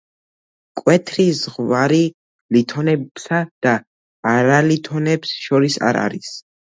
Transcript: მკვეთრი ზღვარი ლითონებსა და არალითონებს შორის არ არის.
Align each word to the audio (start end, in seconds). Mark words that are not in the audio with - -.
მკვეთრი 0.77 1.25
ზღვარი 1.39 1.99
ლითონებსა 2.57 3.41
და 3.65 3.73
არალითონებს 4.31 5.35
შორის 5.43 5.77
არ 5.91 6.01
არის. 6.05 6.33